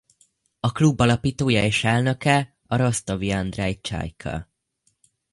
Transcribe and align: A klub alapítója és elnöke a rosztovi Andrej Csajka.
A 0.59 0.71
klub 0.71 0.99
alapítója 1.01 1.63
és 1.63 1.83
elnöke 1.83 2.55
a 2.67 2.75
rosztovi 2.75 3.31
Andrej 3.31 3.79
Csajka. 3.81 4.47